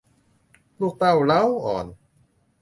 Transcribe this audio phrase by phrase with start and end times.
[0.79, 1.85] ลูกเต้าเล้าอ่อน